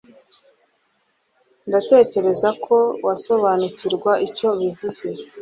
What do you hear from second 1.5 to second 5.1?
Ndatekereza ko wasobanukirwa icyo bivuze